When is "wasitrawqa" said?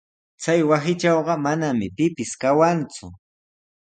0.69-1.33